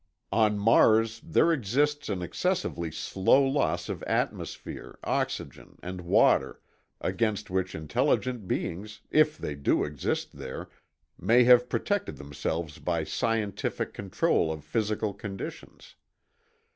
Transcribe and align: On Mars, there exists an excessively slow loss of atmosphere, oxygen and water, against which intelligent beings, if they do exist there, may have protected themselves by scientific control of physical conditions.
On 0.31 0.57
Mars, 0.57 1.21
there 1.23 1.53
exists 1.53 2.09
an 2.09 2.23
excessively 2.23 2.89
slow 2.89 3.43
loss 3.45 3.87
of 3.87 4.01
atmosphere, 4.05 4.97
oxygen 5.03 5.77
and 5.83 6.01
water, 6.01 6.59
against 6.99 7.51
which 7.51 7.75
intelligent 7.75 8.47
beings, 8.47 9.01
if 9.11 9.37
they 9.37 9.53
do 9.53 9.83
exist 9.83 10.39
there, 10.39 10.71
may 11.19 11.43
have 11.43 11.69
protected 11.69 12.17
themselves 12.17 12.79
by 12.79 13.03
scientific 13.03 13.93
control 13.93 14.51
of 14.51 14.63
physical 14.65 15.13
conditions. 15.13 15.93